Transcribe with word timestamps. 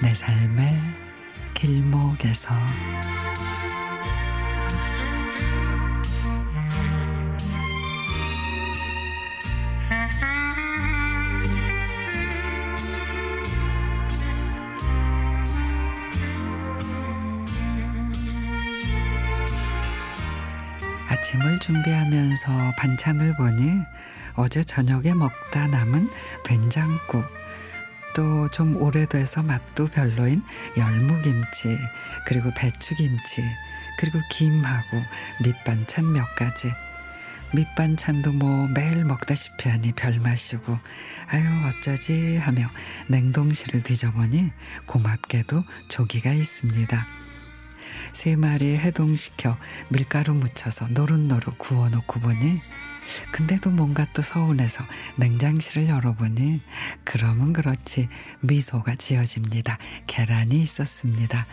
내 0.00 0.14
삶의 0.14 0.80
길목에서. 1.54 2.54
아침을 21.08 21.58
준비하면서 21.58 22.72
반찬을 22.78 23.34
보니 23.34 23.80
어제 24.36 24.62
저녁에 24.62 25.12
먹다 25.14 25.66
남은 25.66 26.08
된장국 26.44 27.37
또 28.18 28.48
좀 28.50 28.76
오래돼서 28.76 29.44
맛도 29.44 29.86
별로인 29.86 30.42
열무김치 30.76 31.78
그리고 32.26 32.50
배추김치 32.56 33.44
그리고 33.96 34.18
김하고 34.30 35.00
밑반찬 35.44 36.12
몇 36.12 36.34
가지 36.34 36.72
밑반찬도 37.54 38.32
뭐 38.32 38.66
매일 38.74 39.04
먹다시피 39.04 39.68
하니 39.68 39.92
별맛이고 39.92 40.78
아유 41.28 41.44
어쩌지 41.68 42.36
하며 42.38 42.68
냉동실을 43.06 43.84
뒤져보니 43.84 44.50
고맙게도 44.86 45.62
조기가 45.88 46.32
있습니다. 46.32 47.06
세 48.18 48.34
마리 48.34 48.76
해동시켜 48.76 49.56
밀가루 49.90 50.34
묻혀서 50.34 50.88
노릇노릇 50.88 51.56
구워놓고 51.56 52.18
보니 52.18 52.60
근데도 53.30 53.70
뭔가 53.70 54.08
또 54.12 54.22
서운해서 54.22 54.84
냉장실을 55.18 55.88
열어보니 55.88 56.60
그러면 57.04 57.52
그렇지 57.52 58.08
미소가 58.40 58.96
지어집니다. 58.96 59.78
계란이 60.08 60.60
있었습니다. 60.60 61.46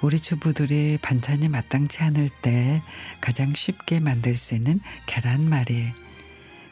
우리 0.00 0.18
주부들이 0.18 1.00
반찬이 1.02 1.50
마땅치 1.50 2.02
않을 2.02 2.30
때 2.40 2.82
가장 3.20 3.52
쉽게 3.54 4.00
만들 4.00 4.38
수 4.38 4.54
있는 4.54 4.80
계란말이. 5.04 5.92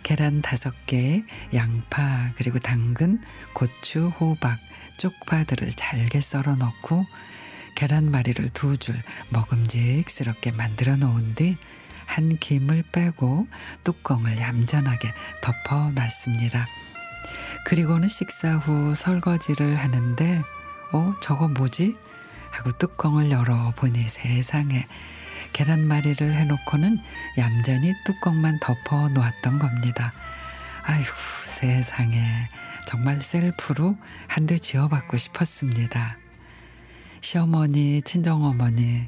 계란 0.03 0.41
다섯 0.41 0.87
개에 0.87 1.23
양파 1.53 2.33
그리고 2.37 2.59
당근, 2.61 3.21
고추, 3.53 4.09
호박, 4.19 4.59
쪽파들을 4.97 5.73
잘게 5.77 6.23
썰어 6.23 6.57
넣고 6.57 7.05
계란말이를 7.83 8.51
두 8.51 8.77
줄 8.77 9.03
먹음직스럽게 9.31 10.53
만들어 10.53 10.97
놓은 10.97 11.35
뒤 11.35 11.57
한 12.13 12.37
김을 12.37 12.85
빼고 12.93 13.47
뚜껑을 13.85 14.39
얌전하게 14.39 15.13
덮어 15.41 15.91
놨습니다. 15.95 16.67
그리고는 17.65 18.07
식사 18.09 18.57
후 18.57 18.95
설거지를 18.95 19.77
하는데 19.77 20.43
어 20.93 21.15
저거 21.23 21.49
뭐지? 21.49 21.97
하고 22.51 22.71
뚜껑을 22.73 23.31
열어 23.31 23.73
보니 23.77 24.09
세상에 24.09 24.87
계란말이를 25.55 26.35
해놓고는 26.35 26.99
얌전히 27.39 27.93
뚜껑만 28.05 28.61
덮어 28.61 29.09
놓았던 29.09 29.59
겁니다. 29.59 30.13
아휴 30.85 31.05
세상에 31.47 32.49
정말 32.87 33.23
셀프로 33.23 33.97
한대 34.27 34.59
지어받고 34.59 35.17
싶었습니다. 35.17 36.22
시어머니, 37.23 38.03
친정어머니 38.03 39.07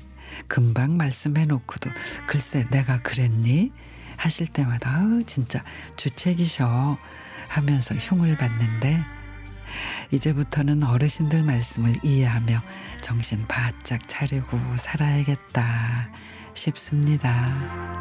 금방 0.48 0.97
말씀해놓고도 0.97 1.91
글쎄 2.26 2.66
내가 2.70 3.02
그랬니? 3.02 3.72
하실 4.16 4.47
때마다 4.47 4.91
아우 4.91 5.22
진짜 5.25 5.62
주책이셔 5.97 6.97
하면서 7.48 7.94
흉을 7.97 8.38
받는데 8.38 9.02
이제부터는 10.12 10.84
어르신들 10.84 11.42
말씀을 11.42 11.97
이해하며 12.04 12.62
정신 13.02 13.44
바짝 13.48 14.08
차리고 14.08 14.58
살아야겠다 14.76 16.08
싶습니다. 16.54 17.94